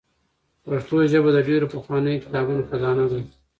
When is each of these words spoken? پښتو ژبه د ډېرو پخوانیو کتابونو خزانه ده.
پښتو 0.65 0.95
ژبه 1.11 1.29
د 1.33 1.37
ډېرو 1.49 1.71
پخوانیو 1.73 2.23
کتابونو 2.23 2.61
خزانه 2.69 3.05
ده. 3.11 3.19